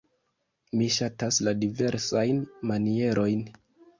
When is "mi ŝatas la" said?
0.79-1.51